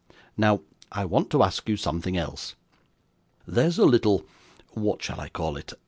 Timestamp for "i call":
5.21-5.57